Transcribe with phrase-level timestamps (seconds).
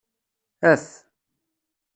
[0.71, 0.83] Af.